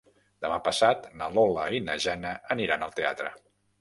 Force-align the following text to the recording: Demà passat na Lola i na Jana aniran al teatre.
Demà 0.45 0.55
passat 0.67 1.05
na 1.21 1.27
Lola 1.35 1.67
i 1.81 1.81
na 1.91 1.99
Jana 2.07 2.33
aniran 2.57 2.87
al 2.89 2.97
teatre. 3.03 3.33